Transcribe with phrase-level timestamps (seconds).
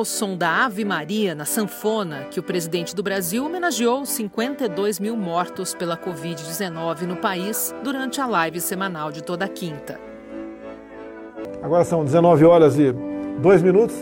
[0.00, 5.14] Ao som da Ave Maria na sanfona que o presidente do Brasil homenageou 52 mil
[5.14, 10.00] mortos pela Covid-19 no país durante a live semanal de toda quinta.
[11.62, 12.94] Agora são 19 horas e
[13.42, 13.94] 2 minutos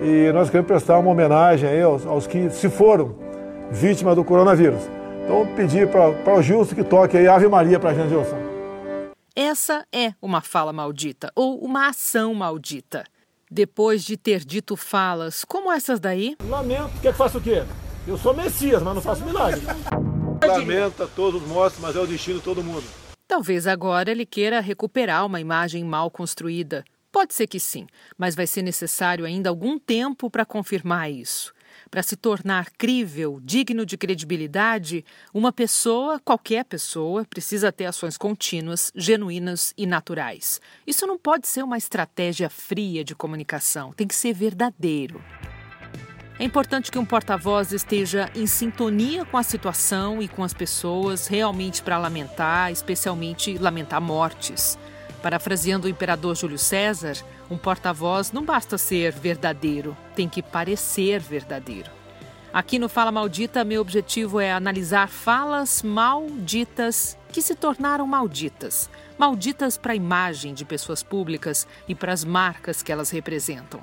[0.00, 3.16] e nós queremos prestar uma homenagem aos, aos que se foram
[3.68, 4.82] vítimas do coronavírus.
[5.24, 8.38] Então, pedir para o Gilson que toque aí Ave Maria para a gente, Gilson.
[9.34, 13.02] Essa é uma fala maldita ou uma ação maldita.
[13.52, 16.36] Depois de ter dito falas como essas daí.
[16.48, 17.64] Lamento, quer que faça o quê?
[18.06, 19.60] Eu sou Messias, mas não faço milagre.
[20.46, 22.84] Lamenta todos mortos, mas é o destino de todo mundo.
[23.26, 26.84] Talvez agora ele queira recuperar uma imagem mal construída.
[27.10, 31.52] Pode ser que sim, mas vai ser necessário ainda algum tempo para confirmar isso.
[31.90, 38.92] Para se tornar crível, digno de credibilidade, uma pessoa, qualquer pessoa, precisa ter ações contínuas,
[38.94, 40.60] genuínas e naturais.
[40.86, 45.20] Isso não pode ser uma estratégia fria de comunicação, tem que ser verdadeiro.
[46.38, 51.26] É importante que um porta-voz esteja em sintonia com a situação e com as pessoas,
[51.26, 54.78] realmente para lamentar, especialmente lamentar mortes.
[55.22, 57.16] Parafraseando o imperador Júlio César,
[57.50, 61.90] um porta-voz não basta ser verdadeiro, tem que parecer verdadeiro.
[62.52, 68.90] Aqui no Fala Maldita, meu objetivo é analisar falas malditas que se tornaram malditas.
[69.16, 73.80] Malditas para a imagem de pessoas públicas e para as marcas que elas representam.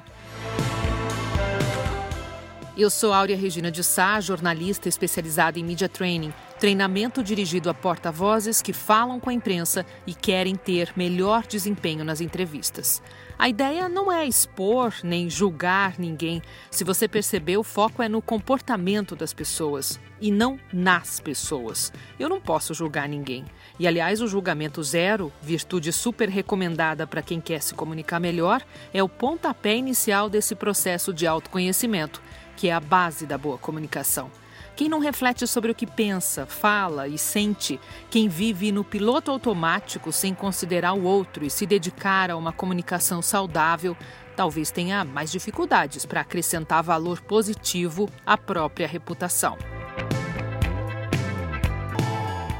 [2.78, 8.62] Eu sou Áurea Regina de Sá, jornalista especializada em media training, treinamento dirigido a porta-vozes
[8.62, 13.02] que falam com a imprensa e querem ter melhor desempenho nas entrevistas.
[13.40, 16.42] A ideia não é expor nem julgar ninguém.
[16.72, 21.94] Se você perceber, o foco é no comportamento das pessoas e não nas pessoas.
[22.20, 23.46] Eu não posso julgar ninguém.
[23.80, 29.04] E aliás, o julgamento zero, virtude super recomendada para quem quer se comunicar melhor, é
[29.04, 32.22] o pontapé inicial desse processo de autoconhecimento
[32.58, 34.32] que é a base da boa comunicação.
[34.78, 37.80] Quem não reflete sobre o que pensa, fala e sente,
[38.12, 43.20] quem vive no piloto automático sem considerar o outro e se dedicar a uma comunicação
[43.20, 43.98] saudável,
[44.36, 49.58] talvez tenha mais dificuldades para acrescentar valor positivo à própria reputação.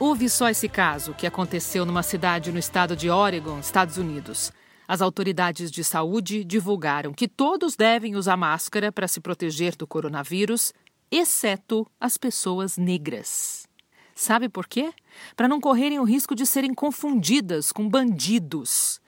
[0.00, 4.50] Houve só esse caso que aconteceu numa cidade no estado de Oregon, Estados Unidos.
[4.92, 10.74] As autoridades de saúde divulgaram que todos devem usar máscara para se proteger do coronavírus,
[11.10, 13.66] exceto as pessoas negras.
[14.14, 14.92] Sabe por quê?
[15.34, 19.00] Para não correrem o risco de serem confundidas com bandidos.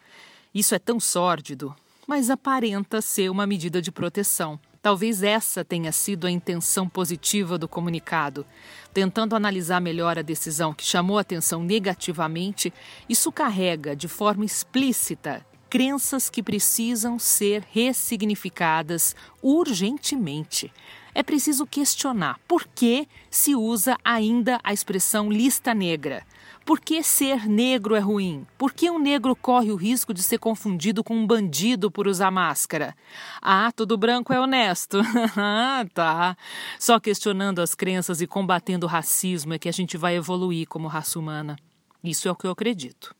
[0.54, 4.58] Isso é tão sórdido, mas aparenta ser uma medida de proteção.
[4.80, 8.46] Talvez essa tenha sido a intenção positiva do comunicado.
[8.94, 12.72] Tentando analisar melhor a decisão que chamou atenção negativamente,
[13.06, 20.72] isso carrega de forma explícita crenças que precisam ser ressignificadas urgentemente.
[21.12, 26.24] É preciso questionar por que se usa ainda a expressão lista negra.
[26.64, 28.46] Por que ser negro é ruim?
[28.56, 32.30] Por que um negro corre o risco de ser confundido com um bandido por usar
[32.30, 32.94] máscara?
[33.42, 35.00] Ah, tudo branco é honesto.
[35.36, 36.36] Ah, tá.
[36.78, 40.86] Só questionando as crenças e combatendo o racismo é que a gente vai evoluir como
[40.86, 41.56] raça humana.
[42.00, 43.12] Isso é o que eu acredito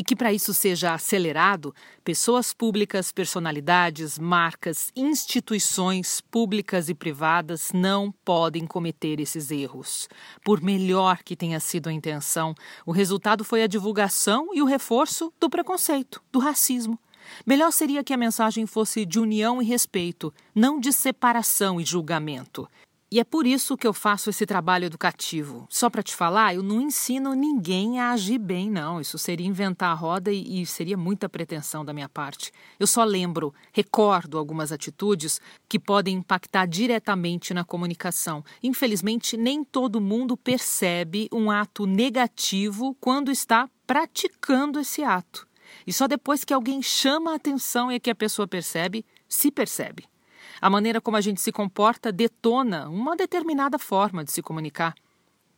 [0.00, 8.10] e que para isso seja acelerado, pessoas públicas, personalidades, marcas, instituições públicas e privadas não
[8.24, 10.08] podem cometer esses erros.
[10.42, 12.54] Por melhor que tenha sido a intenção,
[12.86, 16.98] o resultado foi a divulgação e o reforço do preconceito, do racismo.
[17.44, 22.66] Melhor seria que a mensagem fosse de união e respeito, não de separação e julgamento.
[23.12, 25.66] E é por isso que eu faço esse trabalho educativo.
[25.68, 29.00] Só para te falar, eu não ensino ninguém a agir bem, não.
[29.00, 32.52] Isso seria inventar a roda e, e, seria muita pretensão da minha parte.
[32.78, 38.44] Eu só lembro, recordo algumas atitudes que podem impactar diretamente na comunicação.
[38.62, 45.48] Infelizmente, nem todo mundo percebe um ato negativo quando está praticando esse ato.
[45.84, 50.09] E só depois que alguém chama a atenção é que a pessoa percebe, se percebe.
[50.60, 54.94] A maneira como a gente se comporta detona uma determinada forma de se comunicar.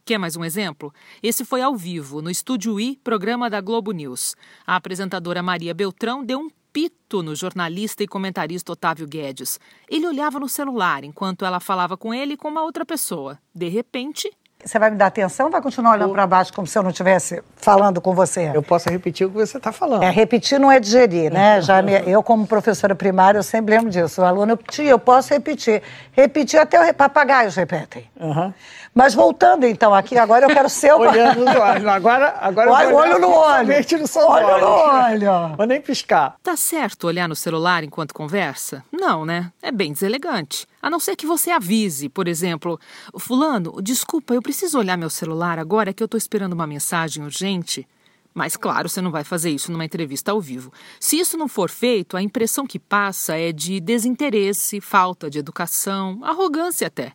[0.04, 0.92] Quer mais um exemplo?
[1.22, 4.34] Esse foi ao vivo, no Estúdio I, programa da Globo News.
[4.66, 9.60] A apresentadora Maria Beltrão deu um pito no jornalista e comentarista Otávio Guedes.
[9.88, 13.38] Ele olhava no celular enquanto ela falava com ele e com uma outra pessoa.
[13.54, 14.30] De repente,
[14.64, 16.90] você vai me dar atenção ou vai continuar olhando para baixo como se eu não
[16.90, 18.50] estivesse falando com você?
[18.54, 20.02] Eu posso repetir o que você está falando.
[20.02, 21.60] É, repetir não é digerir, né?
[21.60, 24.22] Já me, eu, como professora primária, eu sempre lembro disso.
[24.22, 25.82] O aluno, tia, eu posso repetir.
[26.12, 28.08] Repetir até os papagaios repetem.
[28.20, 28.52] Uhum.
[28.94, 30.92] Mas voltando, então, aqui, agora eu quero ser...
[30.94, 31.86] Olhando nos olhos.
[31.86, 33.68] Agora, agora olho, eu olho no olho.
[33.68, 34.60] No olho olhos.
[34.60, 35.56] no olho.
[35.56, 36.36] Vou nem piscar.
[36.42, 38.84] Tá certo olhar no celular enquanto conversa?
[38.92, 39.50] Não, né?
[39.62, 40.66] É bem deselegante.
[40.82, 42.76] A não ser que você avise, por exemplo,
[43.16, 47.86] fulano, desculpa, eu preciso olhar meu celular agora que eu estou esperando uma mensagem urgente.
[48.34, 50.72] Mas claro, você não vai fazer isso numa entrevista ao vivo.
[50.98, 56.18] Se isso não for feito, a impressão que passa é de desinteresse, falta de educação,
[56.22, 57.12] arrogância até.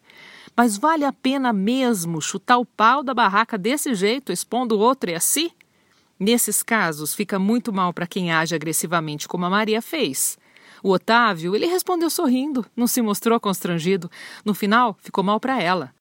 [0.55, 5.09] Mas vale a pena mesmo chutar o pau da barraca desse jeito, expondo o outro
[5.09, 5.51] e a si?
[6.19, 10.37] Nesses casos, fica muito mal para quem age agressivamente como a Maria fez.
[10.83, 14.09] O Otávio, ele respondeu sorrindo, não se mostrou constrangido.
[14.43, 15.93] No final, ficou mal para ela.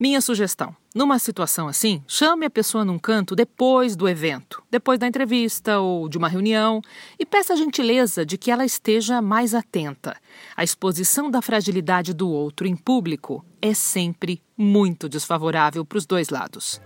[0.00, 5.08] Minha sugestão: numa situação assim, chame a pessoa num canto depois do evento, depois da
[5.08, 6.80] entrevista ou de uma reunião,
[7.18, 10.16] e peça a gentileza de que ela esteja mais atenta.
[10.56, 16.28] A exposição da fragilidade do outro em público é sempre muito desfavorável para os dois
[16.28, 16.80] lados.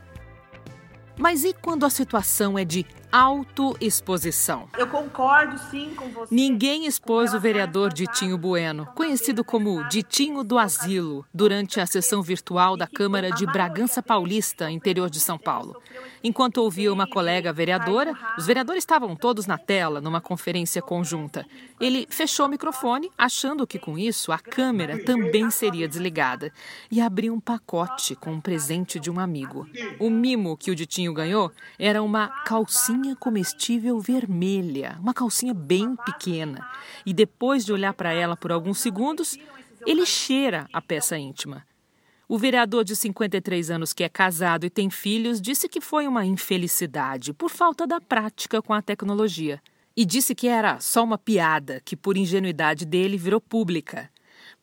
[1.18, 4.68] Mas e quando a situação é de autoexposição?
[4.78, 6.34] Eu concordo sim com você.
[6.34, 12.74] Ninguém expôs o vereador Ditinho Bueno, conhecido como Ditinho do Asilo, durante a sessão virtual
[12.74, 15.80] da Câmara de Bragança Paulista, interior de São Paulo.
[16.24, 21.44] Enquanto ouvia uma colega vereadora, os vereadores estavam todos na tela, numa conferência conjunta.
[21.78, 26.50] Ele fechou o microfone, achando que com isso a câmera também seria desligada,
[26.90, 29.66] e abriu um pacote com um presente de um amigo.
[29.98, 36.66] O mimo que o Ditinho ganhou era uma calcinha comestível vermelha, uma calcinha bem pequena.
[37.04, 39.36] E depois de olhar para ela por alguns segundos,
[39.86, 41.66] ele cheira a peça íntima.
[42.28, 46.24] O vereador de 53 anos, que é casado e tem filhos, disse que foi uma
[46.24, 49.60] infelicidade por falta da prática com a tecnologia.
[49.94, 54.08] E disse que era só uma piada, que por ingenuidade dele virou pública.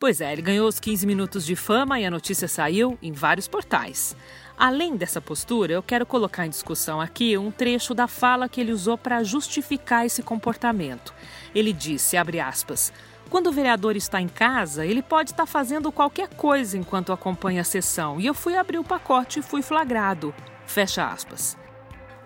[0.00, 3.46] Pois é, ele ganhou os 15 minutos de fama e a notícia saiu em vários
[3.46, 4.16] portais.
[4.60, 8.72] Além dessa postura, eu quero colocar em discussão aqui um trecho da fala que ele
[8.72, 11.14] usou para justificar esse comportamento.
[11.54, 12.92] Ele disse, aspas,
[13.30, 17.64] quando o vereador está em casa, ele pode estar fazendo qualquer coisa enquanto acompanha a
[17.64, 20.34] sessão, e eu fui abrir o pacote e fui flagrado.
[20.66, 21.56] Fecha aspas.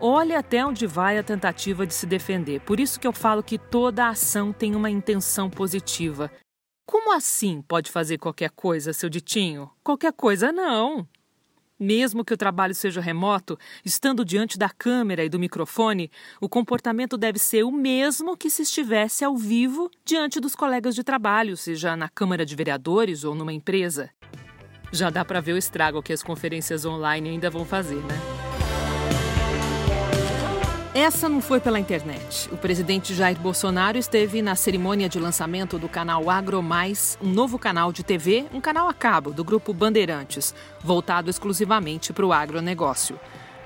[0.00, 2.60] Olha até onde vai a tentativa de se defender.
[2.62, 6.28] Por isso que eu falo que toda ação tem uma intenção positiva.
[6.84, 9.70] Como assim pode fazer qualquer coisa, seu ditinho?
[9.84, 11.06] Qualquer coisa não.
[11.78, 16.10] Mesmo que o trabalho seja remoto, estando diante da câmera e do microfone,
[16.40, 21.02] o comportamento deve ser o mesmo que se estivesse ao vivo diante dos colegas de
[21.02, 24.10] trabalho, seja na Câmara de Vereadores ou numa empresa.
[24.92, 28.43] Já dá para ver o estrago que as conferências online ainda vão fazer, né?
[31.04, 32.48] Essa não foi pela internet.
[32.50, 37.58] O presidente Jair Bolsonaro esteve na cerimônia de lançamento do canal Agro Mais, um novo
[37.58, 43.20] canal de TV, um canal a cabo do grupo Bandeirantes, voltado exclusivamente para o agronegócio.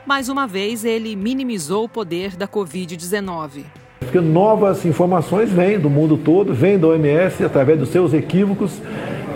[0.05, 3.67] Mais uma vez, ele minimizou o poder da Covid-19.
[4.01, 8.83] Porque novas informações vêm do mundo todo, vêm da OMS através dos seus equívocos,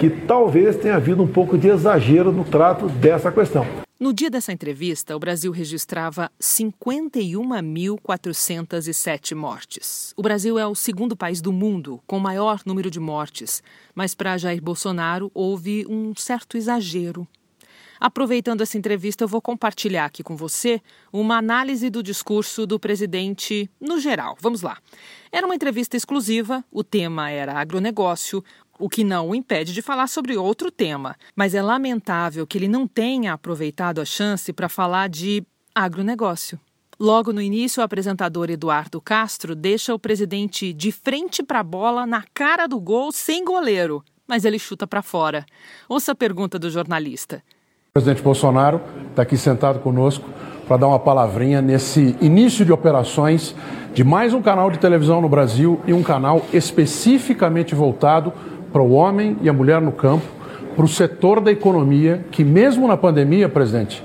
[0.01, 3.65] que talvez tenha havido um pouco de exagero no trato dessa questão.
[4.03, 10.13] No dia dessa entrevista, o Brasil registrava 51.407 mortes.
[10.17, 13.63] O Brasil é o segundo país do mundo com maior número de mortes,
[13.95, 17.29] mas para Jair Bolsonaro houve um certo exagero.
[18.01, 20.83] Aproveitando essa entrevista, eu vou compartilhar aqui com você
[21.13, 24.37] uma análise do discurso do presidente no geral.
[24.41, 24.79] Vamos lá.
[25.31, 28.43] Era uma entrevista exclusiva, o tema era agronegócio,
[28.83, 31.15] o que não o impede de falar sobre outro tema.
[31.37, 36.59] Mas é lamentável que ele não tenha aproveitado a chance para falar de agronegócio.
[36.99, 42.05] Logo no início, o apresentador Eduardo Castro deixa o presidente de frente para a bola
[42.05, 45.47] na cara do gol sem goleiro, mas ele chuta para fora.
[45.89, 47.41] Ouça a pergunta do jornalista.
[47.91, 50.29] O presidente Bolsonaro está aqui sentado conosco
[50.67, 53.55] para dar uma palavrinha nesse início de operações
[53.95, 58.33] de mais um canal de televisão no Brasil e um canal especificamente voltado
[58.73, 60.27] para o homem e a mulher no campo,
[60.75, 64.03] para o setor da economia que, mesmo na pandemia, presidente,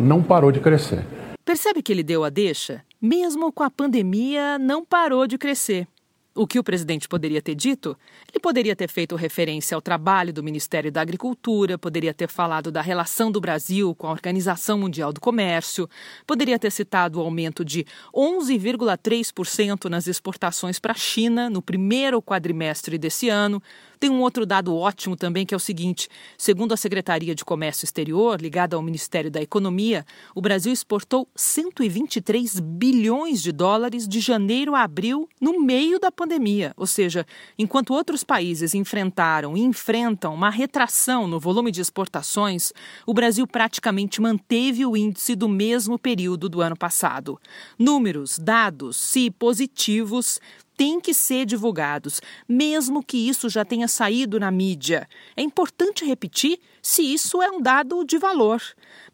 [0.00, 1.04] não parou de crescer.
[1.44, 2.82] Percebe que ele deu a deixa?
[3.00, 5.86] mesmo com a pandemia, não parou de crescer.
[6.34, 7.96] O que o presidente poderia ter dito?
[8.30, 12.82] Ele poderia ter feito referência ao trabalho do Ministério da Agricultura, poderia ter falado da
[12.82, 15.88] relação do Brasil com a Organização Mundial do Comércio,
[16.26, 22.98] poderia ter citado o aumento de 11,3% nas exportações para a China no primeiro quadrimestre
[22.98, 23.62] desse ano,
[23.98, 27.84] tem um outro dado ótimo também, que é o seguinte: segundo a Secretaria de Comércio
[27.84, 34.74] Exterior, ligada ao Ministério da Economia, o Brasil exportou 123 bilhões de dólares de janeiro
[34.74, 36.72] a abril no meio da pandemia.
[36.76, 37.26] Ou seja,
[37.58, 42.72] enquanto outros países enfrentaram e enfrentam uma retração no volume de exportações,
[43.06, 47.38] o Brasil praticamente manteve o índice do mesmo período do ano passado.
[47.78, 50.40] Números, dados, se positivos,
[50.76, 55.08] têm que ser divulgados, mesmo que isso já tenha saído na mídia.
[55.36, 58.60] É importante repetir se isso é um dado de valor.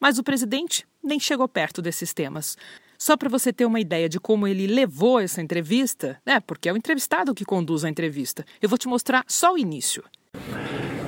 [0.00, 2.56] Mas o presidente nem chegou perto desses temas.
[2.98, 6.38] Só para você ter uma ideia de como ele levou essa entrevista, né?
[6.40, 8.44] Porque é o entrevistado que conduz a entrevista.
[8.60, 10.04] Eu vou te mostrar só o início.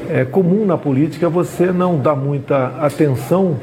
[0.08, 3.58] É comum na política você não dar muita atenção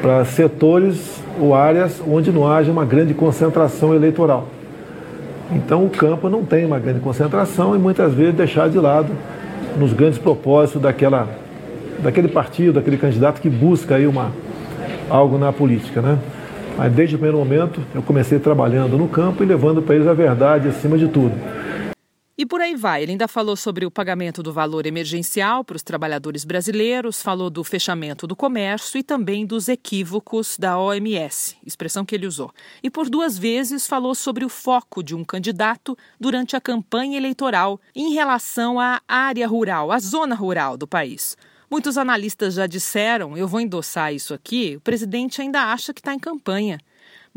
[0.00, 4.48] para setores ou áreas onde não haja uma grande concentração eleitoral.
[5.52, 9.12] Então o campo não tem uma grande concentração e muitas vezes deixar de lado
[9.78, 11.28] nos grandes propósitos daquela,
[12.00, 14.32] daquele partido, daquele candidato que busca aí uma,
[15.08, 16.00] algo na política.
[16.00, 16.18] Né?
[16.76, 20.14] Mas desde o primeiro momento eu comecei trabalhando no campo e levando para eles a
[20.14, 21.32] verdade acima de tudo.
[22.38, 23.02] E por aí vai.
[23.02, 27.64] Ele ainda falou sobre o pagamento do valor emergencial para os trabalhadores brasileiros, falou do
[27.64, 32.52] fechamento do comércio e também dos equívocos da OMS, expressão que ele usou.
[32.82, 37.80] E por duas vezes falou sobre o foco de um candidato durante a campanha eleitoral
[37.94, 41.38] em relação à área rural, à zona rural do país.
[41.70, 46.14] Muitos analistas já disseram, eu vou endossar isso aqui, o presidente ainda acha que está
[46.14, 46.78] em campanha.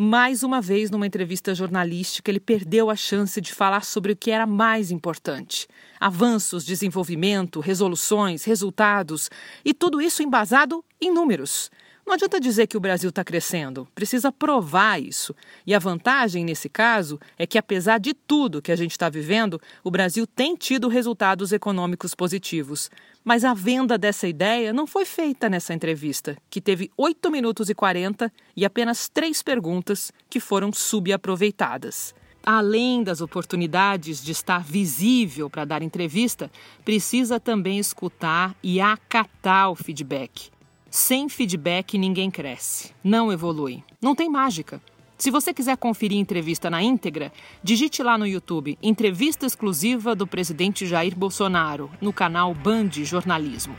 [0.02, 4.32] Mais uma vez, numa entrevista jornalística, ele perdeu a chance de falar sobre o que
[4.32, 5.68] era mais importante:
[6.00, 9.30] avanços, desenvolvimento, resoluções, resultados,
[9.66, 11.70] e tudo isso embasado em números.
[12.10, 15.36] Não adianta dizer que o Brasil está crescendo, precisa provar isso.
[15.64, 19.62] E a vantagem nesse caso é que, apesar de tudo que a gente está vivendo,
[19.84, 22.90] o Brasil tem tido resultados econômicos positivos.
[23.24, 27.76] Mas a venda dessa ideia não foi feita nessa entrevista, que teve 8 minutos e
[27.76, 32.16] 40 e apenas três perguntas que foram subaproveitadas.
[32.44, 36.50] Além das oportunidades de estar visível para dar entrevista,
[36.84, 40.50] precisa também escutar e acatar o feedback.
[40.92, 43.84] Sem feedback, ninguém cresce, não evolui.
[44.02, 44.82] Não tem mágica.
[45.20, 47.32] Se você quiser conferir entrevista na íntegra,
[47.64, 53.76] digite lá no YouTube Entrevista Exclusiva do presidente Jair Bolsonaro, no canal Band Jornalismo.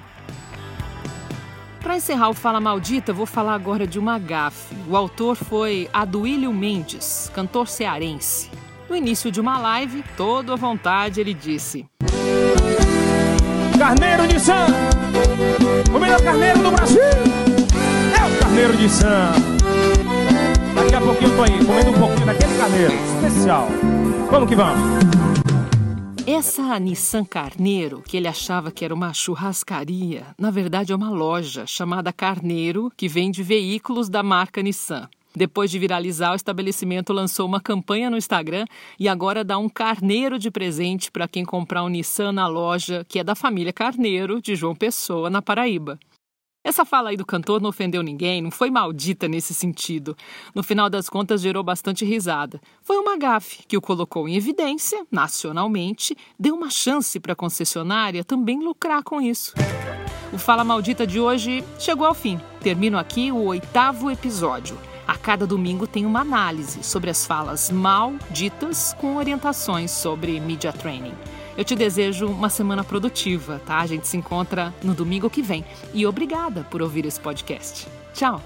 [1.81, 4.77] Para encerrar o Fala Maldita, vou falar agora de uma gafe.
[4.89, 8.51] O autor foi Aduílio Mendes, cantor cearense.
[8.89, 11.89] No início de uma live, todo à vontade, ele disse:
[13.81, 14.67] Carneiro de Sam,
[15.95, 19.33] o melhor carneiro do Brasil é o Carneiro de Sam.
[20.75, 23.69] Daqui a pouquinho eu tô aí, comendo um pouquinho daquele carneiro especial.
[24.31, 24.81] Vamos que vamos.
[26.27, 31.67] Essa Nissan Carneiro, que ele achava que era uma churrascaria, na verdade é uma loja
[31.67, 35.09] chamada Carneiro, que vende veículos da marca Nissan.
[35.35, 38.65] Depois de viralizar, o estabelecimento lançou uma campanha no Instagram
[38.99, 43.19] e agora dá um carneiro de presente para quem comprar um Nissan na loja, que
[43.19, 45.99] é da família Carneiro, de João Pessoa, na Paraíba.
[46.63, 50.15] Essa fala aí do cantor não ofendeu ninguém, não foi maldita nesse sentido.
[50.55, 52.61] No final das contas, gerou bastante risada.
[52.83, 58.23] Foi uma gafe que o colocou em evidência, nacionalmente, deu uma chance para a concessionária
[58.23, 59.55] também lucrar com isso.
[60.33, 62.39] O Fala Maldita de hoje chegou ao fim.
[62.61, 64.90] Termino aqui o oitavo episódio.
[65.11, 70.73] A cada domingo tem uma análise sobre as falas mal ditas com orientações sobre media
[70.73, 71.15] training.
[71.59, 73.79] Eu te desejo uma semana produtiva, tá?
[73.79, 75.65] A gente se encontra no domingo que vem.
[75.93, 77.89] E obrigada por ouvir esse podcast.
[78.15, 78.41] Tchau!